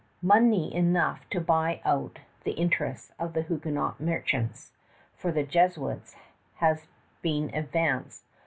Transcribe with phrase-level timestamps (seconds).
[0.23, 4.71] Money enough to buy out the interests of the Huguenot merchants
[5.15, 6.15] for the Jesuits
[6.55, 6.87] has
[7.21, 8.23] been advanced.